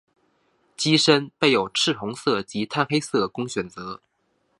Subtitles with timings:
[0.75, 4.01] 机身备有赤红色及碳黑色供选择。